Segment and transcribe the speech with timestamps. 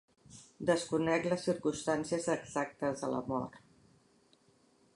[0.69, 3.63] Desconec les circumstàncies exactes de la mort.